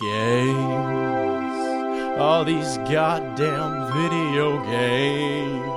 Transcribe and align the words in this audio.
games. 0.00 1.60
All 2.18 2.44
these 2.44 2.78
goddamn 2.78 3.92
video 3.92 4.62
games. 4.64 5.68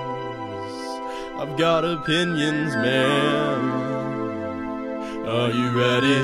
I've 1.40 1.58
got 1.58 1.84
opinions, 1.84 2.74
man. 2.76 3.60
Are 5.28 5.52
you 5.52 5.72
ready? 5.72 6.24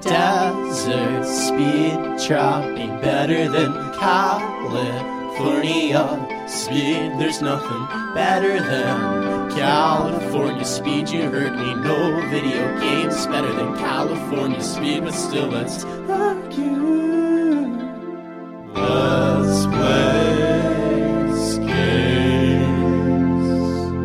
Desert 0.00 1.24
speed 1.24 2.18
chopping 2.18 3.00
better 3.00 3.48
than 3.48 3.72
California 3.94 4.86
speed. 6.46 7.12
There's 7.18 7.40
nothing 7.40 7.86
better 8.14 8.60
than 8.60 9.21
California 9.54 10.64
speed. 10.64 11.08
You 11.08 11.30
heard 11.30 11.54
me. 11.56 11.74
No 11.74 12.20
video 12.30 12.80
games 12.80 13.26
better 13.26 13.52
than 13.52 13.76
California 13.76 14.62
speed, 14.62 15.04
but 15.04 15.14
still 15.14 15.48
let's 15.48 15.84
argue. 15.84 16.82
Let's 18.74 19.66
play. 19.66 20.52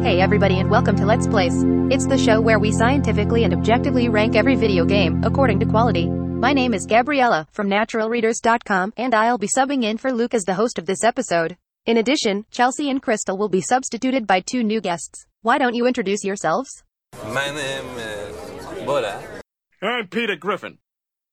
Hey 0.08 0.22
everybody 0.22 0.58
and 0.60 0.70
welcome 0.70 0.96
to 0.96 1.06
Let's 1.06 1.28
Place. 1.28 1.54
It's 1.92 2.08
the 2.08 2.18
show 2.18 2.40
where 2.40 2.60
we 2.60 2.72
scientifically 2.72 3.44
and 3.44 3.54
objectively 3.54 4.08
rank 4.08 4.38
every 4.38 4.56
video 4.56 4.86
game 4.86 5.22
according 5.26 5.60
to 5.60 5.66
quality. 5.66 6.08
My 6.08 6.54
name 6.54 6.74
is 6.74 6.86
Gabriella 6.86 7.46
from 7.52 7.68
naturalreaders.com 7.70 8.94
and 8.96 9.14
I'll 9.14 9.38
be 9.38 9.50
subbing 9.50 9.84
in 9.84 9.98
for 9.98 10.14
Luke 10.14 10.34
as 10.34 10.46
the 10.46 10.54
host 10.54 10.80
of 10.80 10.86
this 10.86 11.04
episode. 11.04 11.58
In 11.88 11.96
addition, 11.96 12.46
Chelsea 12.52 12.90
and 12.90 13.02
Crystal 13.02 13.38
will 13.38 13.48
be 13.48 13.62
substituted 13.62 14.28
by 14.28 14.42
two 14.42 14.62
new 14.62 14.82
guests. 14.82 15.26
Why 15.42 15.58
don't 15.58 15.74
you 15.74 15.88
introduce 15.88 16.22
yourselves? 16.22 16.84
My 17.30 17.50
name 17.50 17.86
is 17.98 18.86
Bora. 18.86 19.24
I'm 19.82 20.08
Peter 20.08 20.36
Griffin. 20.36 20.80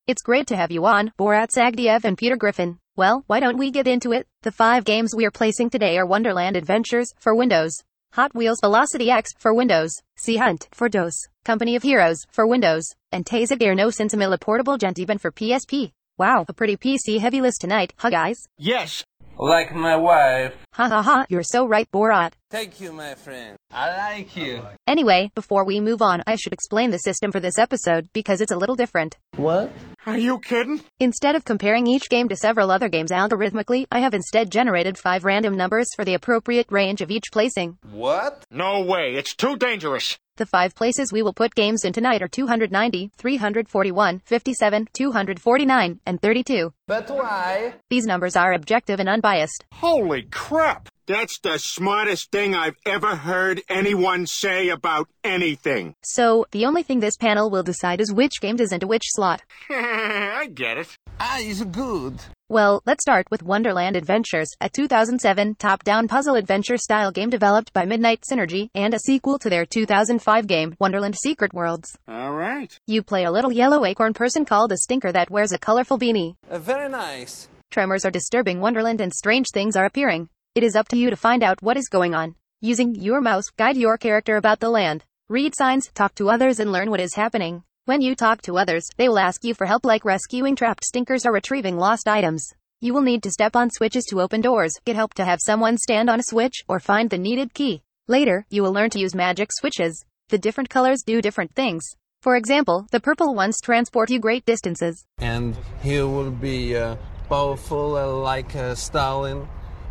It's 0.06 0.22
great 0.22 0.46
to 0.46 0.56
have 0.56 0.70
you 0.70 0.86
on, 0.86 1.10
Borat 1.18 1.48
Sagdiyev 1.50 2.04
and 2.04 2.16
Peter 2.16 2.36
Griffin. 2.36 2.78
Well, 2.94 3.24
why 3.26 3.40
don't 3.40 3.58
we 3.58 3.72
get 3.72 3.88
into 3.88 4.12
it? 4.12 4.28
The 4.42 4.52
five 4.52 4.84
games 4.84 5.12
we 5.12 5.26
are 5.26 5.32
placing 5.32 5.70
today 5.70 5.98
are 5.98 6.06
Wonderland 6.06 6.54
Adventures 6.54 7.12
for 7.18 7.34
Windows, 7.34 7.76
Hot 8.12 8.32
Wheels 8.32 8.60
Velocity 8.60 9.10
X 9.10 9.32
for 9.36 9.52
Windows, 9.52 9.90
Sea 10.14 10.36
Hunt 10.36 10.68
for 10.70 10.88
DOS, 10.88 11.26
Company 11.44 11.74
of 11.74 11.82
Heroes 11.82 12.26
for 12.30 12.46
Windows, 12.46 12.94
and 13.10 13.24
Tasogare 13.26 13.74
No 13.74 13.88
Sinsemilla 13.88 14.40
Portable 14.40 14.78
Gentiban 14.78 15.20
for 15.20 15.32
PSP. 15.32 15.90
Wow, 16.16 16.44
a 16.48 16.52
pretty 16.52 16.76
PC 16.76 17.18
heavy 17.18 17.40
list 17.40 17.60
tonight, 17.60 17.92
huh 17.96 18.08
guys? 18.08 18.36
Yes, 18.56 19.04
Like 19.38 19.74
my 19.74 19.96
wife. 19.96 20.54
Ha 20.74 20.88
ha 20.88 21.02
ha, 21.02 21.26
you're 21.28 21.42
so 21.42 21.66
right, 21.66 21.90
Borat. 21.90 22.32
Thank 22.54 22.80
you, 22.80 22.92
my 22.92 23.16
friend. 23.16 23.56
I 23.72 24.12
like 24.12 24.36
you. 24.36 24.62
Anyway, 24.86 25.32
before 25.34 25.64
we 25.64 25.80
move 25.80 26.00
on, 26.00 26.22
I 26.24 26.36
should 26.36 26.52
explain 26.52 26.92
the 26.92 26.98
system 26.98 27.32
for 27.32 27.40
this 27.40 27.58
episode 27.58 28.08
because 28.12 28.40
it's 28.40 28.52
a 28.52 28.56
little 28.56 28.76
different. 28.76 29.16
What? 29.34 29.72
Are 30.06 30.16
you 30.16 30.38
kidding? 30.38 30.80
Instead 31.00 31.34
of 31.34 31.44
comparing 31.44 31.88
each 31.88 32.08
game 32.08 32.28
to 32.28 32.36
several 32.36 32.70
other 32.70 32.88
games 32.88 33.10
algorithmically, 33.10 33.86
I 33.90 33.98
have 33.98 34.14
instead 34.14 34.52
generated 34.52 34.96
five 34.96 35.24
random 35.24 35.56
numbers 35.56 35.88
for 35.96 36.04
the 36.04 36.14
appropriate 36.14 36.70
range 36.70 37.00
of 37.00 37.10
each 37.10 37.24
placing. 37.32 37.76
What? 37.90 38.44
No 38.52 38.82
way, 38.82 39.16
it's 39.16 39.34
too 39.34 39.56
dangerous. 39.56 40.16
The 40.36 40.46
five 40.46 40.76
places 40.76 41.12
we 41.12 41.22
will 41.22 41.32
put 41.32 41.56
games 41.56 41.84
in 41.84 41.92
tonight 41.92 42.22
are 42.22 42.28
290, 42.28 43.10
341, 43.18 44.22
57, 44.24 44.88
249, 44.92 46.00
and 46.06 46.22
32. 46.22 46.72
But 46.86 47.10
why? 47.10 47.74
These 47.90 48.06
numbers 48.06 48.36
are 48.36 48.52
objective 48.52 49.00
and 49.00 49.08
unbiased. 49.08 49.64
Holy 49.72 50.22
crap! 50.22 50.88
That's 51.06 51.38
the 51.40 51.58
smartest 51.58 52.30
thing 52.30 52.54
I've 52.54 52.78
ever 52.86 53.14
heard 53.14 53.60
anyone 53.68 54.26
say 54.26 54.70
about 54.70 55.06
anything. 55.22 55.94
So, 56.02 56.46
the 56.50 56.64
only 56.64 56.82
thing 56.82 57.00
this 57.00 57.18
panel 57.18 57.50
will 57.50 57.62
decide 57.62 58.00
is 58.00 58.10
which 58.10 58.40
game 58.40 58.58
is 58.58 58.72
into 58.72 58.86
which 58.86 59.04
slot. 59.08 59.42
I 59.70 60.48
get 60.54 60.78
it. 60.78 60.96
Ah, 61.20 61.38
it's 61.40 61.62
good. 61.62 62.20
Well, 62.48 62.82
let's 62.86 63.04
start 63.04 63.26
with 63.30 63.42
Wonderland 63.42 63.96
Adventures, 63.96 64.48
a 64.62 64.70
2007 64.70 65.56
top-down 65.56 66.08
puzzle 66.08 66.36
adventure 66.36 66.78
style 66.78 67.10
game 67.10 67.28
developed 67.28 67.74
by 67.74 67.84
Midnight 67.84 68.22
Synergy 68.22 68.70
and 68.74 68.94
a 68.94 68.98
sequel 68.98 69.38
to 69.40 69.50
their 69.50 69.66
2005 69.66 70.46
game, 70.46 70.74
Wonderland 70.80 71.16
Secret 71.16 71.52
Worlds. 71.52 71.98
All 72.08 72.32
right. 72.32 72.78
You 72.86 73.02
play 73.02 73.24
a 73.24 73.30
little 73.30 73.52
yellow 73.52 73.84
acorn 73.84 74.14
person 74.14 74.46
called 74.46 74.72
a 74.72 74.78
stinker 74.78 75.12
that 75.12 75.30
wears 75.30 75.52
a 75.52 75.58
colorful 75.58 75.98
beanie. 75.98 76.36
Uh, 76.50 76.58
very 76.58 76.88
nice. 76.88 77.48
Tremors 77.70 78.04
are 78.04 78.10
disturbing 78.10 78.60
Wonderland 78.60 79.00
and 79.00 79.12
strange 79.12 79.46
things 79.52 79.76
are 79.76 79.84
appearing. 79.84 80.28
It 80.54 80.62
is 80.62 80.76
up 80.76 80.86
to 80.90 80.96
you 80.96 81.10
to 81.10 81.16
find 81.16 81.42
out 81.42 81.60
what 81.62 81.76
is 81.76 81.88
going 81.88 82.14
on. 82.14 82.36
Using 82.60 82.94
your 82.94 83.20
mouse, 83.20 83.46
guide 83.58 83.76
your 83.76 83.98
character 83.98 84.36
about 84.36 84.60
the 84.60 84.70
land. 84.70 85.02
Read 85.28 85.52
signs, 85.56 85.90
talk 85.94 86.14
to 86.14 86.30
others, 86.30 86.60
and 86.60 86.70
learn 86.70 86.90
what 86.92 87.00
is 87.00 87.16
happening. 87.16 87.64
When 87.86 88.00
you 88.00 88.14
talk 88.14 88.40
to 88.42 88.56
others, 88.56 88.86
they 88.96 89.08
will 89.08 89.18
ask 89.18 89.42
you 89.42 89.52
for 89.52 89.66
help 89.66 89.84
like 89.84 90.04
rescuing 90.04 90.54
trapped 90.54 90.84
stinkers 90.84 91.26
or 91.26 91.32
retrieving 91.32 91.76
lost 91.76 92.06
items. 92.06 92.46
You 92.80 92.94
will 92.94 93.02
need 93.02 93.24
to 93.24 93.32
step 93.32 93.56
on 93.56 93.68
switches 93.68 94.04
to 94.10 94.20
open 94.20 94.42
doors, 94.42 94.78
get 94.84 94.94
help 94.94 95.14
to 95.14 95.24
have 95.24 95.40
someone 95.42 95.76
stand 95.76 96.08
on 96.08 96.20
a 96.20 96.24
switch, 96.24 96.62
or 96.68 96.78
find 96.78 97.10
the 97.10 97.18
needed 97.18 97.52
key. 97.52 97.82
Later, 98.06 98.46
you 98.48 98.62
will 98.62 98.72
learn 98.72 98.90
to 98.90 99.00
use 99.00 99.12
magic 99.12 99.48
switches. 99.50 100.04
The 100.28 100.38
different 100.38 100.70
colors 100.70 101.02
do 101.04 101.20
different 101.20 101.52
things. 101.56 101.82
For 102.22 102.36
example, 102.36 102.86
the 102.92 103.00
purple 103.00 103.34
ones 103.34 103.56
transport 103.60 104.08
you 104.08 104.20
great 104.20 104.46
distances. 104.46 105.04
And 105.18 105.56
he 105.82 105.98
will 105.98 106.30
be 106.30 106.76
uh, 106.76 106.94
powerful 107.28 107.96
uh, 107.96 108.06
like 108.06 108.54
uh, 108.54 108.76
Stalin 108.76 109.48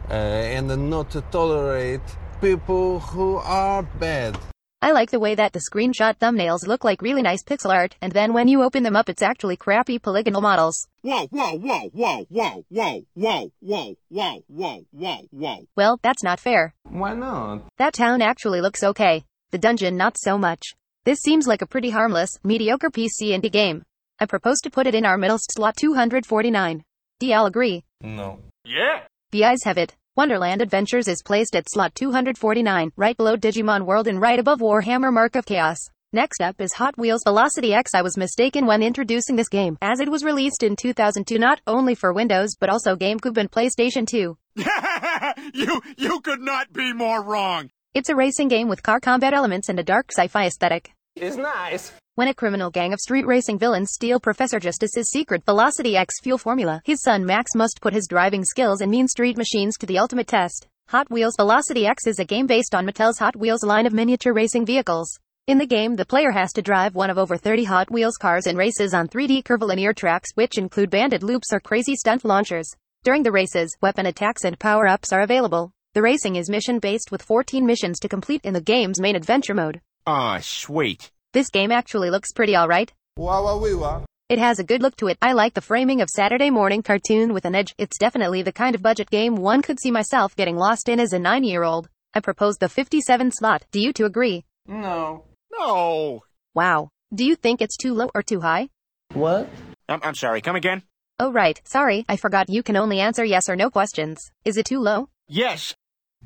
uh, 0.09 0.13
and 0.13 0.89
not 0.89 1.09
to 1.11 1.21
tolerate 1.31 2.01
people 2.41 2.99
who 2.99 3.37
are 3.37 3.83
bad. 3.83 4.37
I 4.83 4.91
like 4.91 5.11
the 5.11 5.19
way 5.19 5.33
that 5.35 5.53
the 5.53 5.61
screenshot 5.71 6.17
thumbnails 6.19 6.67
look 6.67 6.83
like 6.83 7.01
really 7.01 7.21
nice 7.21 7.41
pixel 7.41 7.73
art, 7.73 7.95
and 8.01 8.11
then 8.11 8.33
when 8.33 8.49
you 8.49 8.63
open 8.63 8.83
them 8.83 8.97
up, 8.97 9.07
it's 9.07 9.21
actually 9.21 9.55
crappy 9.55 9.97
polygonal 9.97 10.41
models. 10.41 10.87
Whoa, 11.03 11.27
whoa, 11.27 11.55
whoa, 11.57 11.89
whoa, 11.93 12.25
whoa, 12.27 12.65
whoa, 12.67 13.05
whoa, 13.13 13.51
whoa, 13.61 13.95
whoa, 14.09 14.43
whoa, 14.47 14.85
whoa, 14.91 15.27
whoa. 15.31 15.67
Well, 15.77 15.99
that's 16.03 16.21
not 16.21 16.41
fair. 16.41 16.73
Why 16.83 17.13
not? 17.13 17.61
That 17.77 17.93
town 17.93 18.21
actually 18.21 18.59
looks 18.59 18.83
okay. 18.83 19.23
The 19.51 19.57
dungeon, 19.57 19.95
not 19.95 20.17
so 20.19 20.37
much. 20.37 20.73
This 21.05 21.19
seems 21.19 21.47
like 21.47 21.61
a 21.61 21.67
pretty 21.67 21.89
harmless, 21.89 22.37
mediocre 22.43 22.89
PC 22.89 23.31
indie 23.31 23.49
game. 23.49 23.83
I 24.19 24.25
propose 24.25 24.59
to 24.63 24.69
put 24.69 24.85
it 24.85 24.95
in 24.95 25.05
our 25.05 25.17
middle 25.17 25.39
slot 25.39 25.77
249. 25.77 26.83
Do 27.19 27.27
y'all 27.27 27.45
agree? 27.45 27.85
No. 28.01 28.39
Yeah. 28.65 29.03
The 29.33 29.45
ayes 29.45 29.63
have 29.63 29.79
it. 29.79 29.95
Wonderland 30.15 30.61
Adventures 30.61 31.07
is 31.07 31.23
placed 31.23 31.55
at 31.55 31.65
slot 31.67 31.95
249, 31.95 32.91
right 32.95 33.17
below 33.17 33.35
Digimon 33.35 33.83
World 33.83 34.07
and 34.07 34.21
right 34.21 34.37
above 34.37 34.59
Warhammer 34.59 35.11
Mark 35.11 35.35
of 35.35 35.47
Chaos. 35.47 35.79
Next 36.11 36.39
up 36.39 36.61
is 36.61 36.73
Hot 36.73 36.95
Wheels 36.99 37.23
Velocity 37.25 37.73
X. 37.73 37.95
I 37.95 38.03
was 38.03 38.15
mistaken 38.15 38.67
when 38.67 38.83
introducing 38.83 39.35
this 39.35 39.49
game, 39.49 39.75
as 39.81 39.99
it 39.99 40.11
was 40.11 40.23
released 40.23 40.61
in 40.61 40.75
2002 40.75 41.39
not 41.39 41.59
only 41.65 41.95
for 41.95 42.13
Windows 42.13 42.51
but 42.59 42.69
also 42.69 42.95
GameCube 42.95 43.37
and 43.37 43.49
PlayStation 43.49 44.05
2. 44.05 44.37
you, 45.55 45.81
you 45.97 46.19
could 46.19 46.41
not 46.41 46.71
be 46.71 46.93
more 46.93 47.23
wrong. 47.23 47.71
It's 47.95 48.09
a 48.09 48.15
racing 48.15 48.49
game 48.49 48.67
with 48.67 48.83
car 48.83 48.99
combat 48.99 49.33
elements 49.33 49.67
and 49.67 49.79
a 49.79 49.83
dark 49.83 50.11
sci-fi 50.11 50.45
aesthetic. 50.45 50.93
It's 51.15 51.37
nice. 51.37 51.93
When 52.15 52.27
a 52.27 52.33
criminal 52.33 52.69
gang 52.69 52.91
of 52.91 52.99
street 52.99 53.25
racing 53.25 53.59
villains 53.59 53.91
steal 53.93 54.19
Professor 54.19 54.59
Justice's 54.59 55.09
secret 55.09 55.45
Velocity 55.45 55.95
X 55.95 56.15
fuel 56.21 56.37
formula, 56.37 56.81
his 56.83 57.01
son 57.01 57.23
Max 57.23 57.51
must 57.55 57.81
put 57.81 57.93
his 57.93 58.07
driving 58.09 58.43
skills 58.43 58.81
and 58.81 58.91
mean 58.91 59.07
street 59.07 59.37
machines 59.37 59.77
to 59.77 59.85
the 59.85 59.99
ultimate 59.99 60.27
test. 60.27 60.67
Hot 60.89 61.09
Wheels 61.09 61.35
Velocity 61.37 61.85
X 61.85 62.07
is 62.07 62.19
a 62.19 62.25
game 62.25 62.47
based 62.47 62.75
on 62.75 62.85
Mattel's 62.85 63.19
Hot 63.19 63.35
Wheels 63.35 63.63
line 63.63 63.85
of 63.85 63.93
miniature 63.93 64.33
racing 64.33 64.65
vehicles. 64.65 65.17
In 65.47 65.59
the 65.59 65.65
game, 65.65 65.95
the 65.95 66.05
player 66.05 66.31
has 66.31 66.51
to 66.53 66.61
drive 66.61 66.95
one 66.95 67.09
of 67.09 67.17
over 67.17 67.37
30 67.37 67.63
Hot 67.65 67.91
Wheels 67.91 68.17
cars 68.17 68.47
in 68.47 68.57
races 68.57 68.93
on 68.93 69.07
3D 69.07 69.45
curvilinear 69.45 69.93
tracks, 69.93 70.31
which 70.33 70.57
include 70.57 70.89
banded 70.89 71.21
loops 71.21 71.53
or 71.53 71.59
crazy 71.59 71.95
stunt 71.95 72.25
launchers. 72.25 72.69
During 73.03 73.21
the 73.21 73.31
races, 73.31 73.77
weapon 73.81 74.07
attacks 74.07 74.45
and 74.45 74.59
power-ups 74.59 75.13
are 75.13 75.21
available. 75.21 75.71
The 75.93 76.01
racing 76.01 76.37
is 76.37 76.49
mission-based 76.49 77.11
with 77.11 77.21
14 77.21 77.65
missions 77.65 77.99
to 77.99 78.09
complete 78.09 78.41
in 78.43 78.53
the 78.53 78.61
game's 78.61 78.99
main 78.99 79.15
adventure 79.15 79.53
mode. 79.53 79.79
Ah, 80.05 80.39
sweet. 80.41 81.11
This 81.33 81.49
game 81.49 81.71
actually 81.71 82.09
looks 82.09 82.31
pretty 82.33 82.57
alright. 82.57 82.91
Wawa 83.17 83.59
weewa. 83.61 84.03
It 84.29 84.39
has 84.39 84.59
a 84.59 84.63
good 84.63 84.81
look 84.81 84.95
to 84.97 85.07
it. 85.07 85.17
I 85.21 85.33
like 85.33 85.53
the 85.53 85.61
framing 85.61 86.01
of 86.01 86.09
Saturday 86.09 86.49
morning 86.49 86.81
cartoon 86.83 87.33
with 87.33 87.45
an 87.45 87.55
edge. 87.55 87.73
It's 87.77 87.97
definitely 87.97 88.41
the 88.41 88.51
kind 88.51 88.75
of 88.75 88.81
budget 88.81 89.09
game 89.09 89.35
one 89.35 89.61
could 89.61 89.79
see 89.79 89.91
myself 89.91 90.35
getting 90.35 90.57
lost 90.57 90.89
in 90.89 90.99
as 90.99 91.13
a 91.13 91.19
9-year-old. 91.19 91.87
I 92.13 92.19
propose 92.19 92.57
the 92.57 92.69
57 92.69 93.31
slot. 93.31 93.63
Do 93.71 93.79
you 93.79 93.93
two 93.93 94.05
agree? 94.05 94.43
No. 94.67 95.23
No. 95.51 96.23
Wow. 96.53 96.89
Do 97.13 97.23
you 97.23 97.35
think 97.35 97.61
it's 97.61 97.77
too 97.77 97.93
low 97.93 98.09
or 98.13 98.23
too 98.23 98.41
high? 98.41 98.69
What? 99.13 99.49
I'm, 99.87 99.99
I'm 100.03 100.15
sorry, 100.15 100.41
come 100.41 100.55
again? 100.55 100.83
Oh 101.19 101.31
right, 101.31 101.61
sorry, 101.63 102.03
I 102.09 102.17
forgot 102.17 102.49
you 102.49 102.63
can 102.63 102.75
only 102.75 102.99
answer 102.99 103.23
yes 103.23 103.47
or 103.47 103.55
no 103.55 103.69
questions. 103.69 104.19
Is 104.45 104.57
it 104.57 104.65
too 104.65 104.79
low? 104.79 105.09
Yes. 105.27 105.75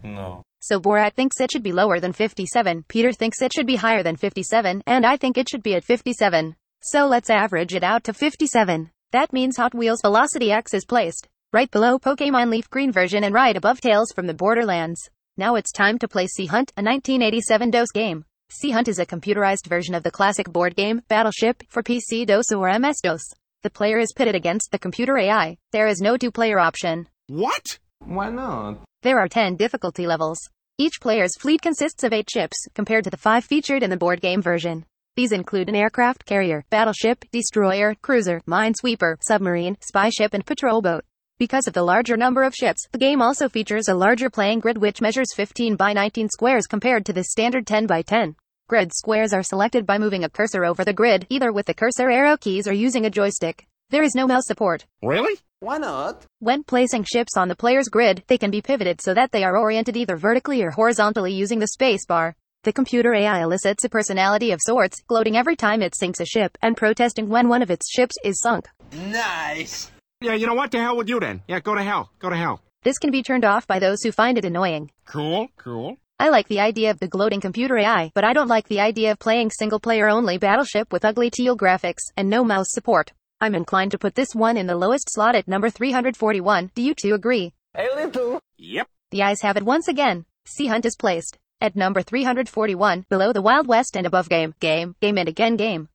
No. 0.01 0.43
So 0.67 0.81
Borat 0.81 1.13
thinks 1.13 1.39
it 1.39 1.49
should 1.49 1.63
be 1.63 1.71
lower 1.71 2.01
than 2.01 2.11
57, 2.11 2.83
Peter 2.89 3.13
thinks 3.13 3.41
it 3.41 3.53
should 3.53 3.65
be 3.65 3.77
higher 3.77 4.03
than 4.03 4.17
57, 4.17 4.83
and 4.85 5.05
I 5.05 5.15
think 5.15 5.37
it 5.37 5.47
should 5.47 5.63
be 5.63 5.75
at 5.75 5.85
57. 5.85 6.57
So 6.81 7.07
let's 7.07 7.29
average 7.29 7.73
it 7.73 7.85
out 7.85 8.03
to 8.03 8.13
57. 8.13 8.91
That 9.13 9.31
means 9.31 9.55
Hot 9.55 9.73
Wheels 9.73 10.01
Velocity 10.01 10.51
X 10.51 10.73
is 10.73 10.83
placed 10.83 11.29
right 11.53 11.71
below 11.71 11.97
Pokemon 11.97 12.49
Leaf 12.49 12.69
Green 12.69 12.91
version 12.91 13.23
and 13.23 13.33
right 13.33 13.55
above 13.55 13.79
Tales 13.79 14.11
from 14.13 14.27
the 14.27 14.33
Borderlands. 14.33 15.09
Now 15.37 15.55
it's 15.55 15.71
time 15.71 15.97
to 15.99 16.07
play 16.09 16.27
Sea 16.27 16.47
Hunt, 16.47 16.73
a 16.75 16.83
1987 16.83 17.71
DOS 17.71 17.91
game. 17.93 18.25
Sea 18.49 18.71
Hunt 18.71 18.89
is 18.89 18.99
a 18.99 19.05
computerized 19.05 19.67
version 19.67 19.95
of 19.95 20.03
the 20.03 20.11
classic 20.11 20.51
board 20.51 20.75
game, 20.75 21.01
Battleship, 21.07 21.63
for 21.69 21.81
PC 21.81 22.25
DOS 22.25 22.51
or 22.51 22.77
MS-DOS. 22.77 23.23
The 23.63 23.69
player 23.69 23.99
is 23.99 24.11
pitted 24.13 24.35
against 24.35 24.71
the 24.71 24.79
computer 24.79 25.17
AI. 25.17 25.55
There 25.71 25.87
is 25.87 26.01
no 26.01 26.17
two-player 26.17 26.59
option. 26.59 27.07
What? 27.27 27.79
Why 27.99 28.29
not? 28.29 28.79
There 29.03 29.19
are 29.19 29.29
10 29.29 29.55
difficulty 29.55 30.05
levels. 30.05 30.39
Each 30.79 31.01
player's 31.01 31.35
fleet 31.39 31.63
consists 31.63 32.03
of 32.03 32.13
8 32.13 32.29
ships, 32.29 32.55
compared 32.75 33.03
to 33.05 33.09
the 33.09 33.17
5 33.17 33.43
featured 33.43 33.81
in 33.81 33.89
the 33.89 33.97
board 33.97 34.21
game 34.21 34.43
version. 34.43 34.85
These 35.15 35.31
include 35.31 35.69
an 35.69 35.75
aircraft 35.75 36.23
carrier, 36.27 36.65
battleship, 36.69 37.25
destroyer, 37.31 37.95
cruiser, 38.03 38.41
minesweeper, 38.47 39.15
submarine, 39.21 39.77
spy 39.81 40.11
ship, 40.11 40.35
and 40.35 40.45
patrol 40.45 40.83
boat. 40.83 41.03
Because 41.39 41.67
of 41.67 41.73
the 41.73 41.81
larger 41.81 42.15
number 42.15 42.43
of 42.43 42.53
ships, 42.53 42.85
the 42.91 42.99
game 42.99 43.23
also 43.23 43.49
features 43.49 43.87
a 43.87 43.95
larger 43.95 44.29
playing 44.29 44.59
grid 44.59 44.77
which 44.77 45.01
measures 45.01 45.33
15 45.35 45.77
by 45.77 45.93
19 45.93 46.29
squares 46.29 46.67
compared 46.67 47.07
to 47.07 47.13
the 47.13 47.23
standard 47.23 47.65
10 47.65 47.87
by 47.87 48.03
10. 48.03 48.35
Grid 48.67 48.91
squares 48.93 49.33
are 49.33 49.41
selected 49.41 49.87
by 49.87 49.97
moving 49.97 50.25
a 50.25 50.29
cursor 50.29 50.63
over 50.63 50.85
the 50.85 50.93
grid, 50.93 51.25
either 51.31 51.51
with 51.51 51.65
the 51.65 51.73
cursor 51.73 52.11
arrow 52.11 52.37
keys 52.37 52.67
or 52.67 52.73
using 52.73 53.07
a 53.07 53.09
joystick. 53.09 53.65
There 53.89 54.03
is 54.03 54.13
no 54.13 54.27
mouse 54.27 54.45
support. 54.45 54.85
Really? 55.01 55.39
Why 55.59 55.79
not? 55.79 56.23
When 56.37 56.63
placing 56.63 57.05
ships 57.05 57.35
on 57.35 57.47
the 57.47 57.55
player's 57.55 57.87
grid, 57.89 58.23
they 58.27 58.37
can 58.37 58.51
be 58.51 58.61
pivoted 58.61 59.01
so 59.01 59.15
that 59.15 59.31
they 59.31 59.43
are 59.43 59.57
oriented 59.57 59.97
either 59.97 60.15
vertically 60.15 60.61
or 60.61 60.69
horizontally 60.69 61.33
using 61.33 61.57
the 61.57 61.69
spacebar. 61.79 62.33
The 62.63 62.71
computer 62.71 63.15
AI 63.15 63.41
elicits 63.41 63.83
a 63.83 63.89
personality 63.89 64.51
of 64.51 64.59
sorts, 64.61 65.01
gloating 65.07 65.35
every 65.35 65.55
time 65.55 65.81
it 65.81 65.95
sinks 65.95 66.19
a 66.19 66.25
ship, 66.25 66.55
and 66.61 66.77
protesting 66.77 67.27
when 67.27 67.49
one 67.49 67.63
of 67.63 67.71
its 67.71 67.89
ships 67.89 68.15
is 68.23 68.39
sunk. 68.39 68.67
Nice. 68.91 69.89
Yeah, 70.21 70.33
you 70.33 70.45
know 70.45 70.53
what? 70.53 70.69
To 70.71 70.79
hell 70.79 70.95
with 70.95 71.09
you 71.09 71.19
then. 71.19 71.41
Yeah, 71.47 71.59
go 71.59 71.73
to 71.73 71.81
hell. 71.81 72.11
Go 72.19 72.29
to 72.29 72.35
hell. 72.35 72.61
This 72.83 72.99
can 72.99 73.09
be 73.09 73.23
turned 73.23 73.45
off 73.45 73.65
by 73.65 73.79
those 73.79 74.03
who 74.03 74.11
find 74.11 74.37
it 74.37 74.45
annoying. 74.45 74.91
Cool, 75.07 75.47
cool. 75.57 75.97
I 76.19 76.29
like 76.29 76.47
the 76.49 76.59
idea 76.59 76.91
of 76.91 76.99
the 76.99 77.07
gloating 77.07 77.41
computer 77.41 77.77
AI, 77.77 78.11
but 78.13 78.23
I 78.23 78.33
don't 78.33 78.47
like 78.47 78.67
the 78.67 78.79
idea 78.79 79.11
of 79.11 79.19
playing 79.19 79.49
single 79.49 79.79
player 79.79 80.07
only 80.07 80.37
Battleship 80.37 80.93
with 80.93 81.05
ugly 81.05 81.31
teal 81.31 81.57
graphics 81.57 82.11
and 82.15 82.29
no 82.29 82.43
mouse 82.43 82.67
support. 82.69 83.11
I'm 83.39 83.53
inclined 83.53 83.91
to 83.91 83.99
put 83.99 84.15
this 84.15 84.33
one 84.33 84.57
in 84.57 84.65
the 84.65 84.75
lowest 84.75 85.13
slot 85.13 85.35
at 85.35 85.47
number 85.47 85.69
341. 85.69 86.71
Do 86.73 86.81
you 86.81 86.95
two 86.95 87.13
agree? 87.13 87.53
A 87.75 87.87
little. 87.95 88.41
Yep. 88.57 88.87
The 89.11 89.21
ayes 89.21 89.41
have 89.41 89.57
it 89.57 89.63
once 89.63 89.87
again. 89.87 90.25
Sea 90.45 90.67
Hunt 90.67 90.85
is 90.85 90.95
placed 90.95 91.37
at 91.61 91.75
number 91.75 92.01
341, 92.01 93.05
below 93.09 93.33
the 93.33 93.41
Wild 93.41 93.67
West 93.67 93.95
and 93.95 94.05
above 94.05 94.29
Game, 94.29 94.53
Game, 94.59 94.95
Game 95.01 95.17
and 95.17 95.29
again 95.29 95.55
Game. 95.55 95.89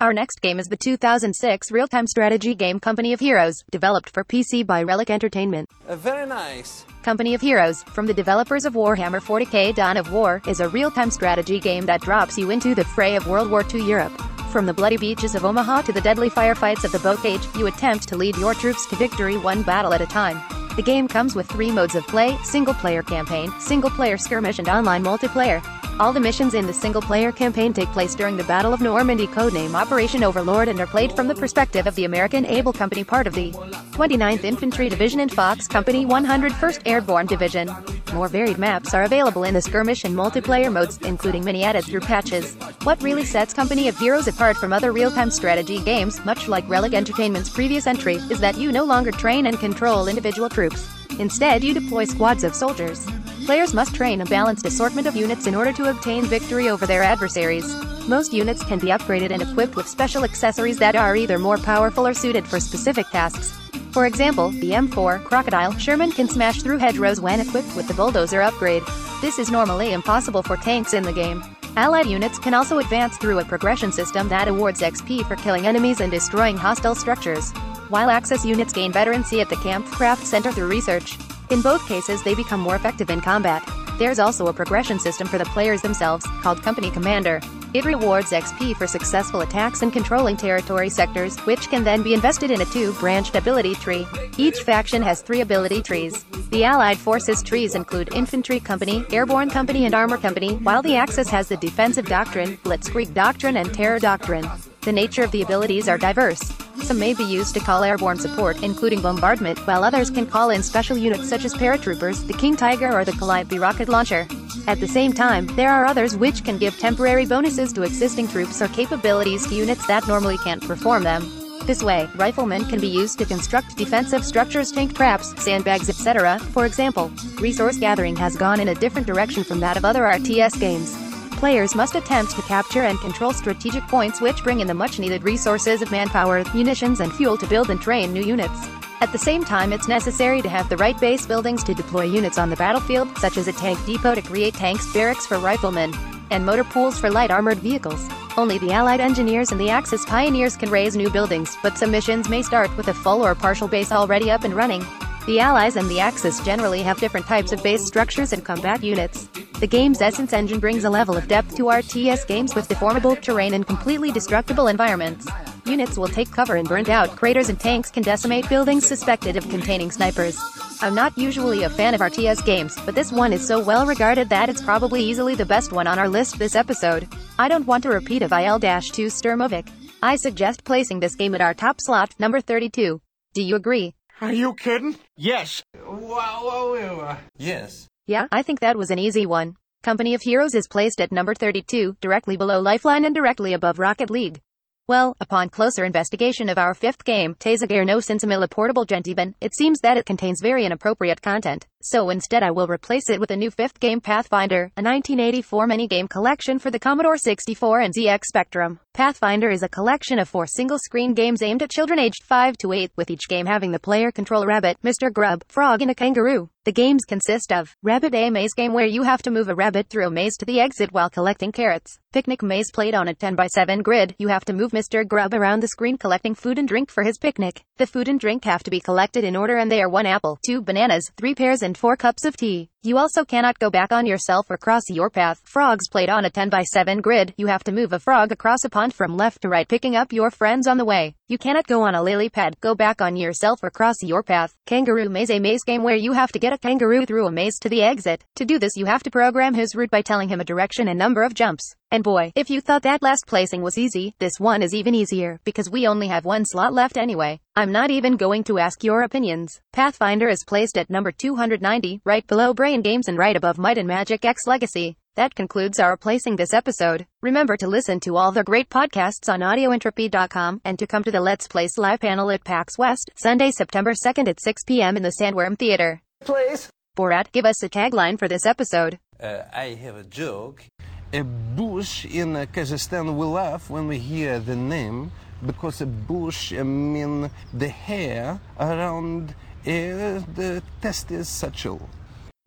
Our 0.00 0.12
next 0.12 0.40
game 0.40 0.60
is 0.60 0.68
the 0.68 0.76
2006 0.76 1.72
real-time 1.72 2.06
strategy 2.06 2.54
game 2.54 2.78
Company 2.78 3.12
of 3.12 3.20
Heroes, 3.20 3.64
developed 3.70 4.10
for 4.10 4.22
PC 4.22 4.64
by 4.64 4.82
Relic 4.82 5.10
Entertainment. 5.10 5.68
Uh, 5.88 5.96
very 5.96 6.26
nice. 6.26 6.84
Company 7.02 7.34
of 7.34 7.40
Heroes, 7.40 7.82
from 7.82 8.06
the 8.06 8.14
developers 8.14 8.64
of 8.64 8.74
Warhammer 8.74 9.20
40k 9.20 9.74
Dawn 9.74 9.96
of 9.96 10.12
War, 10.12 10.40
is 10.46 10.60
a 10.60 10.68
real-time 10.68 11.10
strategy 11.10 11.58
game 11.58 11.84
that 11.86 12.02
drops 12.02 12.38
you 12.38 12.50
into 12.50 12.74
the 12.74 12.84
fray 12.84 13.16
of 13.16 13.26
World 13.26 13.50
War 13.50 13.64
II 13.74 13.82
Europe. 13.82 14.22
From 14.50 14.64
the 14.64 14.72
bloody 14.72 14.96
beaches 14.96 15.34
of 15.34 15.44
Omaha 15.44 15.82
to 15.82 15.92
the 15.92 16.00
deadly 16.00 16.30
firefights 16.30 16.82
of 16.82 16.92
the 16.92 16.98
Bocage, 16.98 17.58
you 17.58 17.66
attempt 17.66 18.08
to 18.08 18.16
lead 18.16 18.36
your 18.38 18.54
troops 18.54 18.86
to 18.86 18.96
victory 18.96 19.36
one 19.36 19.62
battle 19.62 19.92
at 19.92 20.00
a 20.00 20.06
time. 20.06 20.40
The 20.74 20.82
game 20.82 21.06
comes 21.06 21.34
with 21.34 21.46
three 21.46 21.70
modes 21.70 21.94
of 21.94 22.06
play, 22.06 22.38
single-player 22.44 23.02
campaign, 23.02 23.52
single-player 23.60 24.16
skirmish 24.16 24.58
and 24.58 24.68
online 24.68 25.04
multiplayer. 25.04 25.62
All 26.00 26.14
the 26.14 26.20
missions 26.20 26.54
in 26.54 26.66
the 26.66 26.72
single-player 26.72 27.32
campaign 27.32 27.74
take 27.74 27.88
place 27.88 28.14
during 28.14 28.36
the 28.38 28.44
Battle 28.44 28.72
of 28.72 28.80
Normandy 28.80 29.26
codename 29.26 29.74
Operation 29.74 30.24
Overlord 30.24 30.68
and 30.68 30.80
are 30.80 30.86
played 30.86 31.12
from 31.12 31.28
the 31.28 31.34
perspective 31.34 31.86
of 31.86 31.94
the 31.94 32.06
American 32.06 32.46
Able 32.46 32.72
Company 32.72 33.04
part 33.04 33.26
of 33.26 33.34
the 33.34 33.50
29th 33.92 34.44
Infantry 34.44 34.88
Division 34.88 35.20
and 35.20 35.32
Fox 35.32 35.68
Company 35.68 36.06
101st 36.06 36.82
Airborne 36.86 37.26
Division. 37.26 37.68
More 38.14 38.28
varied 38.28 38.58
maps 38.58 38.94
are 38.94 39.02
available 39.02 39.44
in 39.44 39.52
the 39.52 39.60
skirmish 39.60 40.04
and 40.04 40.16
multiplayer 40.16 40.72
modes, 40.72 40.98
including 40.98 41.44
many 41.44 41.64
added 41.64 41.84
through 41.84 42.00
patches. 42.00 42.56
What 42.84 43.02
really 43.02 43.24
sets 43.24 43.52
Company 43.52 43.88
of 43.88 43.98
Heroes 43.98 44.28
apart 44.28 44.56
from 44.56 44.72
other 44.72 44.92
real-time 44.92 45.30
strategy 45.30 45.80
games, 45.80 46.24
much 46.24 46.48
like 46.48 46.68
Relic 46.68 46.94
Entertainment's 46.94 47.50
previous 47.50 47.86
entry, 47.86 48.14
is 48.30 48.38
that 48.40 48.56
you 48.56 48.70
no 48.70 48.84
longer 48.84 49.10
train 49.10 49.46
and 49.46 49.58
control 49.58 50.06
individual 50.06 50.48
troops. 50.48 50.88
Instead, 51.18 51.64
you 51.64 51.74
deploy 51.74 52.04
squads 52.04 52.44
of 52.44 52.54
soldiers. 52.54 53.04
Players 53.44 53.74
must 53.74 53.94
train 53.94 54.20
a 54.20 54.26
balanced 54.26 54.64
assortment 54.64 55.06
of 55.08 55.16
units 55.16 55.46
in 55.46 55.56
order 55.56 55.72
to 55.72 55.90
obtain 55.90 56.24
victory 56.24 56.68
over 56.68 56.86
their 56.86 57.02
adversaries. 57.02 57.66
Most 58.06 58.32
units 58.32 58.64
can 58.64 58.78
be 58.78 58.88
upgraded 58.88 59.32
and 59.32 59.42
equipped 59.42 59.74
with 59.74 59.88
special 59.88 60.22
accessories 60.22 60.78
that 60.78 60.94
are 60.96 61.16
either 61.16 61.38
more 61.38 61.58
powerful 61.58 62.06
or 62.06 62.14
suited 62.14 62.46
for 62.46 62.60
specific 62.60 63.06
tasks. 63.10 63.58
For 63.90 64.06
example, 64.06 64.50
the 64.50 64.70
M4 64.70 65.24
Crocodile 65.24 65.76
Sherman 65.78 66.12
can 66.12 66.28
smash 66.28 66.62
through 66.62 66.78
hedgerows 66.78 67.20
when 67.20 67.40
equipped 67.40 67.74
with 67.74 67.88
the 67.88 67.94
Bulldozer 67.94 68.40
upgrade. 68.40 68.84
This 69.20 69.38
is 69.38 69.50
normally 69.50 69.92
impossible 69.92 70.44
for 70.44 70.56
tanks 70.56 70.94
in 70.94 71.02
the 71.02 71.12
game. 71.12 71.42
Allied 71.78 72.06
units 72.06 72.40
can 72.40 72.54
also 72.54 72.80
advance 72.80 73.16
through 73.18 73.38
a 73.38 73.44
progression 73.44 73.92
system 73.92 74.28
that 74.30 74.48
awards 74.48 74.80
XP 74.80 75.24
for 75.28 75.36
killing 75.36 75.64
enemies 75.64 76.00
and 76.00 76.10
destroying 76.10 76.56
hostile 76.56 76.96
structures, 76.96 77.52
while 77.88 78.10
Axis 78.10 78.44
units 78.44 78.72
gain 78.72 78.90
veterancy 78.90 79.40
at 79.40 79.48
the 79.48 79.54
Kampfkraft 79.54 80.24
Center 80.24 80.50
through 80.50 80.66
research. 80.66 81.16
In 81.50 81.62
both 81.62 81.86
cases, 81.86 82.20
they 82.24 82.34
become 82.34 82.58
more 82.58 82.74
effective 82.74 83.10
in 83.10 83.20
combat. 83.20 83.62
There's 83.96 84.18
also 84.18 84.48
a 84.48 84.52
progression 84.52 84.98
system 84.98 85.28
for 85.28 85.38
the 85.38 85.44
players 85.44 85.80
themselves, 85.80 86.26
called 86.42 86.64
Company 86.64 86.90
Commander. 86.90 87.40
It 87.74 87.84
rewards 87.84 88.30
XP 88.30 88.76
for 88.76 88.86
successful 88.86 89.42
attacks 89.42 89.82
and 89.82 89.92
controlling 89.92 90.36
territory 90.36 90.88
sectors, 90.88 91.36
which 91.40 91.68
can 91.68 91.84
then 91.84 92.02
be 92.02 92.14
invested 92.14 92.50
in 92.50 92.62
a 92.62 92.64
two-branched 92.64 93.36
ability 93.36 93.74
tree. 93.74 94.06
Each 94.38 94.62
faction 94.62 95.02
has 95.02 95.20
three 95.20 95.42
ability 95.42 95.82
trees. 95.82 96.24
The 96.50 96.64
Allied 96.64 96.96
Forces 96.96 97.42
trees 97.42 97.74
include 97.74 98.14
Infantry 98.14 98.58
Company, 98.58 99.04
Airborne 99.10 99.50
Company 99.50 99.84
and 99.84 99.94
Armor 99.94 100.16
Company, 100.16 100.54
while 100.56 100.80
the 100.80 100.96
Axis 100.96 101.28
has 101.28 101.48
the 101.48 101.58
Defensive 101.58 102.06
Doctrine, 102.06 102.56
Blitzkrieg 102.58 103.12
Doctrine 103.12 103.58
and 103.58 103.72
Terror 103.74 103.98
Doctrine. 103.98 104.48
The 104.80 104.92
nature 104.92 105.22
of 105.22 105.30
the 105.32 105.42
abilities 105.42 105.88
are 105.88 105.98
diverse. 105.98 106.67
Some 106.82 106.98
may 106.98 107.14
be 107.14 107.24
used 107.24 107.54
to 107.54 107.60
call 107.60 107.84
airborne 107.84 108.18
support, 108.18 108.62
including 108.62 109.02
bombardment, 109.02 109.58
while 109.66 109.84
others 109.84 110.10
can 110.10 110.26
call 110.26 110.50
in 110.50 110.62
special 110.62 110.96
units 110.96 111.28
such 111.28 111.44
as 111.44 111.54
paratroopers, 111.54 112.26
the 112.26 112.32
King 112.32 112.56
Tiger 112.56 112.92
or 112.92 113.04
the 113.04 113.12
Calliope 113.12 113.58
rocket 113.58 113.88
launcher. 113.88 114.26
At 114.66 114.80
the 114.80 114.88
same 114.88 115.12
time, 115.12 115.46
there 115.56 115.70
are 115.70 115.84
others 115.84 116.16
which 116.16 116.44
can 116.44 116.58
give 116.58 116.78
temporary 116.78 117.26
bonuses 117.26 117.72
to 117.74 117.82
existing 117.82 118.28
troops 118.28 118.60
or 118.60 118.68
capabilities 118.68 119.46
to 119.46 119.54
units 119.54 119.86
that 119.86 120.06
normally 120.06 120.38
can't 120.38 120.62
perform 120.62 121.04
them. 121.04 121.22
This 121.66 121.82
way, 121.82 122.08
riflemen 122.16 122.64
can 122.64 122.80
be 122.80 122.88
used 122.88 123.18
to 123.18 123.26
construct 123.26 123.76
defensive 123.76 124.24
structures, 124.24 124.72
tank 124.72 124.94
traps, 124.94 125.34
sandbags, 125.42 125.88
etc. 125.90 126.38
For 126.52 126.64
example, 126.64 127.10
resource 127.40 127.76
gathering 127.76 128.16
has 128.16 128.36
gone 128.36 128.60
in 128.60 128.68
a 128.68 128.74
different 128.74 129.06
direction 129.06 129.44
from 129.44 129.60
that 129.60 129.76
of 129.76 129.84
other 129.84 130.04
RTS 130.04 130.58
games. 130.58 131.07
Players 131.38 131.76
must 131.76 131.94
attempt 131.94 132.34
to 132.34 132.42
capture 132.42 132.82
and 132.82 132.98
control 132.98 133.32
strategic 133.32 133.86
points 133.86 134.20
which 134.20 134.42
bring 134.42 134.58
in 134.58 134.66
the 134.66 134.74
much-needed 134.74 135.22
resources 135.22 135.82
of 135.82 135.92
manpower, 135.92 136.42
munitions 136.52 136.98
and 136.98 137.12
fuel 137.12 137.36
to 137.36 137.46
build 137.46 137.70
and 137.70 137.80
train 137.80 138.12
new 138.12 138.20
units. 138.20 138.66
At 139.00 139.12
the 139.12 139.18
same 139.18 139.44
time 139.44 139.72
it's 139.72 139.86
necessary 139.86 140.42
to 140.42 140.48
have 140.48 140.68
the 140.68 140.76
right 140.76 141.00
base 141.00 141.26
buildings 141.26 141.62
to 141.62 141.74
deploy 141.74 142.06
units 142.06 142.38
on 142.38 142.50
the 142.50 142.56
battlefield, 142.56 143.16
such 143.18 143.36
as 143.36 143.46
a 143.46 143.52
tank 143.52 143.78
depot 143.86 144.16
to 144.16 144.22
create 144.22 144.54
tanks, 144.54 144.92
barracks 144.92 145.26
for 145.26 145.38
riflemen, 145.38 145.94
and 146.32 146.44
motor 146.44 146.64
pools 146.64 146.98
for 146.98 147.08
light 147.08 147.30
armored 147.30 147.58
vehicles. 147.58 148.08
Only 148.36 148.58
the 148.58 148.72
Allied 148.72 148.98
engineers 148.98 149.52
and 149.52 149.60
the 149.60 149.70
Axis 149.70 150.04
pioneers 150.06 150.56
can 150.56 150.70
raise 150.70 150.96
new 150.96 151.08
buildings, 151.08 151.56
but 151.62 151.78
some 151.78 151.92
missions 151.92 152.28
may 152.28 152.42
start 152.42 152.76
with 152.76 152.88
a 152.88 152.94
full 152.94 153.24
or 153.24 153.36
partial 153.36 153.68
base 153.68 153.92
already 153.92 154.28
up 154.28 154.42
and 154.42 154.54
running. 154.54 154.84
The 155.28 155.40
Allies 155.40 155.76
and 155.76 155.90
the 155.90 156.00
Axis 156.00 156.40
generally 156.40 156.80
have 156.80 157.00
different 157.00 157.26
types 157.26 157.52
of 157.52 157.62
base 157.62 157.84
structures 157.84 158.32
and 158.32 158.42
combat 158.42 158.82
units. 158.82 159.28
The 159.60 159.66
game's 159.66 160.00
Essence 160.00 160.32
engine 160.32 160.58
brings 160.58 160.84
a 160.84 160.88
level 160.88 161.18
of 161.18 161.28
depth 161.28 161.54
to 161.56 161.64
RTS 161.64 162.26
games 162.26 162.54
with 162.54 162.66
deformable 162.66 163.20
terrain 163.20 163.52
and 163.52 163.66
completely 163.66 164.10
destructible 164.10 164.68
environments. 164.68 165.28
Units 165.66 165.98
will 165.98 166.08
take 166.08 166.30
cover 166.30 166.56
in 166.56 166.64
burnt 166.64 166.88
out 166.88 167.14
craters 167.14 167.50
and 167.50 167.60
tanks 167.60 167.90
can 167.90 168.02
decimate 168.02 168.48
buildings 168.48 168.86
suspected 168.86 169.36
of 169.36 169.46
containing 169.50 169.90
snipers. 169.90 170.40
I'm 170.80 170.94
not 170.94 171.18
usually 171.18 171.64
a 171.64 171.68
fan 171.68 171.92
of 171.92 172.00
RTS 172.00 172.42
games, 172.46 172.78
but 172.86 172.94
this 172.94 173.12
one 173.12 173.34
is 173.34 173.46
so 173.46 173.62
well 173.62 173.84
regarded 173.84 174.30
that 174.30 174.48
it's 174.48 174.62
probably 174.62 175.02
easily 175.02 175.34
the 175.34 175.44
best 175.44 175.72
one 175.72 175.86
on 175.86 175.98
our 175.98 176.08
list 176.08 176.38
this 176.38 176.56
episode. 176.56 177.06
I 177.38 177.48
don't 177.48 177.66
want 177.66 177.84
a 177.84 177.90
repeat 177.90 178.22
of 178.22 178.32
IL-2 178.32 179.08
Sturmovik. 179.12 179.68
I 180.02 180.16
suggest 180.16 180.64
placing 180.64 181.00
this 181.00 181.16
game 181.16 181.34
at 181.34 181.42
our 181.42 181.52
top 181.52 181.82
slot, 181.82 182.14
number 182.18 182.40
32. 182.40 183.02
Do 183.34 183.42
you 183.42 183.56
agree? 183.56 183.92
Are 184.20 184.32
you 184.32 184.54
kidding? 184.54 184.96
Yes. 185.16 185.62
Wow, 185.86 186.42
wow, 186.42 186.98
wow. 186.98 187.18
Yes. 187.36 187.86
Yeah, 188.08 188.26
I 188.32 188.42
think 188.42 188.60
that 188.60 188.76
was 188.76 188.90
an 188.90 188.98
easy 188.98 189.26
one. 189.26 189.54
Company 189.84 190.14
of 190.14 190.22
Heroes 190.22 190.56
is 190.56 190.66
placed 190.66 191.00
at 191.00 191.12
number 191.12 191.34
32, 191.34 191.96
directly 192.00 192.36
below 192.36 192.58
Lifeline 192.60 193.04
and 193.04 193.14
directly 193.14 193.52
above 193.52 193.78
Rocket 193.78 194.10
League. 194.10 194.40
Well, 194.88 195.14
upon 195.20 195.50
closer 195.50 195.84
investigation 195.84 196.48
of 196.48 196.56
our 196.56 196.72
fifth 196.72 197.04
game, 197.04 197.34
Tasogare 197.34 197.84
no 197.84 197.98
Sinsemilla 197.98 198.48
Portable 198.48 198.86
Gentiban, 198.86 199.34
it 199.38 199.54
seems 199.54 199.80
that 199.80 199.98
it 199.98 200.06
contains 200.06 200.40
very 200.40 200.64
inappropriate 200.64 201.20
content. 201.20 201.66
So 201.82 202.08
instead 202.08 202.42
I 202.42 202.52
will 202.52 202.66
replace 202.66 203.10
it 203.10 203.20
with 203.20 203.30
a 203.30 203.36
new 203.36 203.50
fifth 203.50 203.80
game 203.80 204.00
Pathfinder, 204.00 204.72
a 204.78 204.82
1984 204.82 205.68
minigame 205.68 206.08
collection 206.08 206.58
for 206.58 206.70
the 206.70 206.78
Commodore 206.78 207.18
64 207.18 207.80
and 207.80 207.94
ZX 207.94 208.20
Spectrum. 208.24 208.80
Pathfinder 208.94 209.50
is 209.50 209.62
a 209.62 209.68
collection 209.68 210.18
of 210.18 210.26
four 210.26 210.46
single-screen 210.46 211.12
games 211.12 211.42
aimed 211.42 211.62
at 211.62 211.70
children 211.70 211.98
aged 211.98 212.24
5 212.24 212.56
to 212.56 212.72
8, 212.72 212.90
with 212.96 213.10
each 213.10 213.28
game 213.28 213.44
having 213.44 213.72
the 213.72 213.78
player 213.78 214.10
control 214.10 214.42
a 214.42 214.46
rabbit, 214.46 214.78
Mr. 214.82 215.12
Grub, 215.12 215.44
frog 215.48 215.82
and 215.82 215.90
a 215.90 215.94
kangaroo. 215.94 216.48
The 216.68 216.72
games 216.72 217.06
consist 217.06 217.50
of 217.50 217.74
Rabbit 217.82 218.14
A 218.14 218.28
Maze 218.28 218.52
game 218.52 218.74
where 218.74 218.84
you 218.84 219.02
have 219.02 219.22
to 219.22 219.30
move 219.30 219.48
a 219.48 219.54
rabbit 219.54 219.88
through 219.88 220.06
a 220.06 220.10
maze 220.10 220.36
to 220.36 220.44
the 220.44 220.60
exit 220.60 220.92
while 220.92 221.08
collecting 221.08 221.50
carrots. 221.50 221.98
Picnic 222.12 222.42
maze 222.42 222.70
played 222.70 222.94
on 222.94 223.08
a 223.08 223.14
10 223.14 223.36
by 223.36 223.46
7 223.46 223.80
grid. 223.80 224.14
You 224.18 224.28
have 224.28 224.44
to 224.44 224.52
move 224.52 224.72
Mr. 224.72 225.08
Grub 225.08 225.32
around 225.32 225.60
the 225.60 225.68
screen 225.68 225.96
collecting 225.96 226.34
food 226.34 226.58
and 226.58 226.68
drink 226.68 226.90
for 226.90 227.04
his 227.04 227.16
picnic. 227.16 227.64
The 227.78 227.86
food 227.86 228.06
and 228.06 228.20
drink 228.20 228.44
have 228.44 228.62
to 228.64 228.70
be 228.70 228.80
collected 228.80 229.24
in 229.24 229.34
order 229.34 229.56
and 229.56 229.72
they 229.72 229.80
are 229.80 229.88
1 229.88 230.04
apple, 230.04 230.38
2 230.44 230.60
bananas, 230.60 231.10
3 231.16 231.34
pears 231.34 231.62
and 231.62 231.74
4 231.74 231.96
cups 231.96 232.26
of 232.26 232.36
tea. 232.36 232.68
You 232.84 232.96
also 232.96 233.24
cannot 233.24 233.58
go 233.58 233.70
back 233.70 233.90
on 233.90 234.06
yourself 234.06 234.48
or 234.48 234.56
cross 234.56 234.84
your 234.88 235.10
path. 235.10 235.40
Frogs 235.42 235.88
played 235.88 236.08
on 236.08 236.24
a 236.24 236.30
10 236.30 236.48
by 236.48 236.62
7 236.62 237.00
grid. 237.00 237.34
You 237.36 237.48
have 237.48 237.64
to 237.64 237.72
move 237.72 237.92
a 237.92 237.98
frog 237.98 238.30
across 238.30 238.62
a 238.64 238.70
pond 238.70 238.94
from 238.94 239.16
left 239.16 239.42
to 239.42 239.48
right 239.48 239.66
picking 239.66 239.96
up 239.96 240.12
your 240.12 240.30
friends 240.30 240.68
on 240.68 240.78
the 240.78 240.84
way. 240.84 241.16
You 241.26 241.38
cannot 241.38 241.66
go 241.66 241.82
on 241.82 241.96
a 241.96 242.02
lily 242.02 242.28
pad, 242.28 242.54
go 242.60 242.76
back 242.76 243.02
on 243.02 243.16
yourself 243.16 243.64
or 243.64 243.70
cross 243.70 243.96
your 244.00 244.22
path. 244.22 244.54
Kangaroo 244.66 245.08
Maze 245.08 245.30
a 245.30 245.40
maze 245.40 245.64
game 245.64 245.82
where 245.82 245.96
you 245.96 246.12
have 246.12 246.30
to 246.30 246.38
get 246.38 246.52
a 246.52 246.58
kangaroo 246.58 247.04
through 247.04 247.26
a 247.26 247.32
maze 247.32 247.58
to 247.62 247.68
the 247.68 247.82
exit. 247.82 248.24
To 248.36 248.44
do 248.44 248.60
this 248.60 248.76
you 248.76 248.86
have 248.86 249.02
to 249.02 249.10
program 249.10 249.54
his 249.54 249.74
route 249.74 249.90
by 249.90 250.02
telling 250.02 250.28
him 250.28 250.40
a 250.40 250.44
direction 250.44 250.86
and 250.86 251.00
number 251.00 251.24
of 251.24 251.34
jumps. 251.34 251.74
And 251.90 252.04
boy, 252.04 252.32
if 252.34 252.50
you 252.50 252.60
thought 252.60 252.82
that 252.82 253.02
last 253.02 253.24
placing 253.26 253.62
was 253.62 253.78
easy, 253.78 254.14
this 254.18 254.38
one 254.38 254.62
is 254.62 254.74
even 254.74 254.94
easier, 254.94 255.40
because 255.44 255.70
we 255.70 255.86
only 255.86 256.08
have 256.08 256.26
one 256.26 256.44
slot 256.44 256.74
left 256.74 256.98
anyway. 256.98 257.40
I'm 257.56 257.72
not 257.72 257.90
even 257.90 258.18
going 258.18 258.44
to 258.44 258.58
ask 258.58 258.84
your 258.84 259.02
opinions. 259.02 259.58
Pathfinder 259.72 260.28
is 260.28 260.44
placed 260.46 260.76
at 260.76 260.90
number 260.90 261.12
290, 261.12 262.02
right 262.04 262.26
below 262.26 262.52
Brain 262.52 262.82
Games 262.82 263.08
and 263.08 263.16
right 263.16 263.34
above 263.34 263.56
Might 263.56 263.78
and 263.78 263.88
Magic 263.88 264.24
X 264.24 264.46
Legacy. 264.46 264.96
That 265.16 265.34
concludes 265.34 265.80
our 265.80 265.96
placing 265.96 266.36
this 266.36 266.52
episode. 266.52 267.06
Remember 267.22 267.56
to 267.56 267.66
listen 267.66 268.00
to 268.00 268.16
all 268.16 268.32
the 268.32 268.44
great 268.44 268.68
podcasts 268.68 269.32
on 269.32 269.40
audioentropy.com 269.40 270.60
and 270.64 270.78
to 270.78 270.86
come 270.86 271.02
to 271.04 271.10
the 271.10 271.20
Let's 271.20 271.48
Place 271.48 271.78
live 271.78 272.00
panel 272.00 272.30
at 272.30 272.44
PAX 272.44 272.76
West, 272.78 273.10
Sunday, 273.16 273.50
September 273.50 273.94
2nd 273.94 274.28
at 274.28 274.40
6 274.40 274.64
p.m. 274.64 274.96
in 274.96 275.02
the 275.02 275.14
Sandworm 275.20 275.58
Theater. 275.58 276.02
Please. 276.20 276.68
Borat, 276.96 277.32
give 277.32 277.46
us 277.46 277.62
a 277.62 277.68
tagline 277.68 278.18
for 278.18 278.28
this 278.28 278.44
episode. 278.44 278.98
Uh, 279.20 279.42
I 279.52 279.70
have 279.80 279.96
a 279.96 280.04
joke. 280.04 280.64
A 281.10 281.22
bush 281.22 282.04
in 282.04 282.34
Kazakhstan 282.52 283.16
we 283.16 283.24
laugh 283.24 283.70
when 283.70 283.88
we 283.88 283.98
hear 283.98 284.38
the 284.38 284.54
name 284.54 285.10
because 285.46 285.80
a 285.80 285.86
bush 285.86 286.52
uh, 286.52 286.62
mean 286.62 287.30
the 287.54 287.68
hair 287.68 288.38
around 288.60 289.30
uh, 289.30 289.32
the 289.64 290.62
testis 290.82 291.26
satchel. 291.26 291.88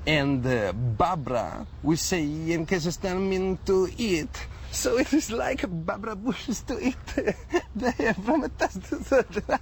And 0.06 0.46
uh, 0.46 0.74
Babra, 0.74 1.66
we 1.82 1.96
say 1.96 2.22
in 2.22 2.68
Kazakhstan 2.68 3.28
mean 3.28 3.58
to 3.66 3.90
eat. 3.98 4.30
So 4.70 5.00
it 5.00 5.12
is 5.12 5.32
like 5.32 5.62
Babra 5.62 6.16
bushes 6.16 6.62
to 6.62 6.80
eat 6.80 7.08
the 7.76 7.90
hair 7.90 8.14
from 8.14 8.44
a 8.44 8.50
testis 8.50 9.08
satchel. 9.08 9.58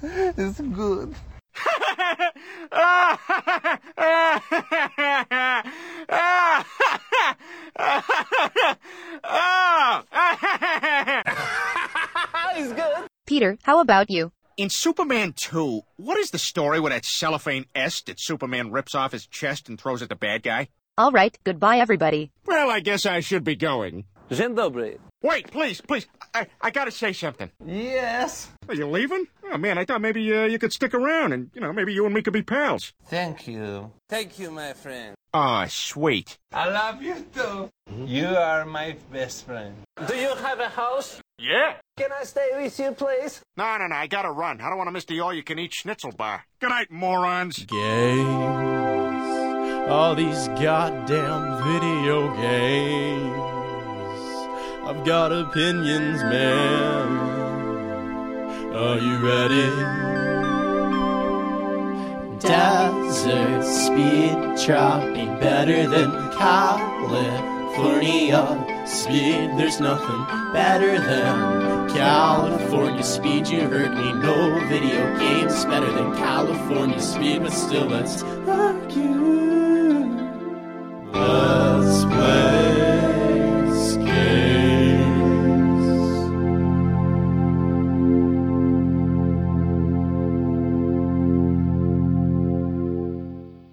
it's 0.00 0.60
good. 0.60 1.14
Peter, 13.32 13.56
how 13.62 13.80
about 13.80 14.10
you? 14.10 14.30
In 14.58 14.68
Superman 14.68 15.32
2, 15.32 15.80
what 15.96 16.18
is 16.18 16.32
the 16.32 16.38
story 16.38 16.78
with 16.78 16.92
that 16.92 17.06
cellophane 17.06 17.64
S 17.74 18.02
that 18.02 18.20
Superman 18.20 18.70
rips 18.70 18.94
off 18.94 19.12
his 19.12 19.26
chest 19.26 19.70
and 19.70 19.80
throws 19.80 20.02
at 20.02 20.10
the 20.10 20.14
bad 20.14 20.42
guy? 20.42 20.68
Alright, 21.00 21.38
goodbye 21.42 21.78
everybody. 21.78 22.30
Well, 22.44 22.70
I 22.70 22.80
guess 22.80 23.06
I 23.06 23.20
should 23.20 23.42
be 23.42 23.56
going. 23.56 24.04
Dzień 24.30 24.54
dobry. 24.54 24.98
Wait, 25.22 25.50
please, 25.50 25.80
please. 25.80 26.06
I, 26.34 26.46
I 26.60 26.70
gotta 26.70 26.90
say 26.90 27.14
something. 27.14 27.50
Yes. 27.64 28.50
Are 28.68 28.74
you 28.74 28.86
leaving? 28.86 29.26
Oh, 29.50 29.56
man, 29.56 29.78
I 29.78 29.86
thought 29.86 30.02
maybe 30.02 30.30
uh, 30.30 30.44
you 30.44 30.58
could 30.58 30.74
stick 30.74 30.92
around 30.92 31.32
and, 31.32 31.50
you 31.54 31.62
know, 31.62 31.72
maybe 31.72 31.94
you 31.94 32.04
and 32.04 32.14
me 32.14 32.20
could 32.20 32.34
be 32.34 32.42
pals. 32.42 32.92
Thank 33.06 33.48
you. 33.48 33.92
Thank 34.10 34.38
you, 34.38 34.50
my 34.50 34.74
friend. 34.74 35.14
Ah, 35.32 35.64
sweet. 35.70 36.36
I 36.52 36.68
love 36.68 37.00
you 37.02 37.16
too. 37.34 37.70
You 38.04 38.26
are 38.26 38.66
my 38.66 38.96
best 39.10 39.46
friend. 39.46 39.74
Do 40.06 40.14
you 40.16 40.34
have 40.36 40.60
a 40.60 40.68
house? 40.68 41.21
Yeah? 41.42 41.74
Can 41.96 42.12
I 42.12 42.22
stay 42.22 42.50
with 42.54 42.78
you, 42.78 42.92
please? 42.92 43.42
No, 43.56 43.76
no, 43.76 43.88
no, 43.88 43.96
I 43.96 44.06
gotta 44.06 44.30
run. 44.30 44.60
I 44.60 44.68
don't 44.68 44.78
want 44.78 44.86
to 44.86 44.92
miss 44.92 45.06
the 45.06 45.18
all-you-can-eat 45.18 45.74
schnitzel 45.74 46.12
bar. 46.12 46.44
Good 46.60 46.68
night, 46.68 46.88
morons. 46.88 47.64
Games. 47.64 48.28
All 49.88 50.14
these 50.14 50.46
goddamn 50.48 51.64
video 51.64 52.32
games. 52.36 53.32
I've 54.84 55.04
got 55.04 55.32
opinions, 55.32 56.22
man. 56.22 57.08
Are 58.72 58.98
you 58.98 59.16
ready? 59.18 59.68
Desert 62.38 63.64
speed 63.64 64.56
chopping 64.64 65.40
better 65.40 65.88
than 65.88 66.12
California 66.34 67.12
speed. 68.92 69.50
There's 69.56 69.80
nothing 69.80 70.26
better 70.52 70.98
than 70.98 71.88
California 71.90 73.02
speed. 73.02 73.48
You 73.48 73.62
heard 73.62 73.94
me. 73.94 74.12
No 74.12 74.60
video 74.68 75.18
games 75.18 75.64
better 75.64 75.90
than 75.90 76.14
California 76.16 77.00
speed, 77.00 77.42
but 77.42 77.52
still, 77.52 77.86
let's 77.86 78.22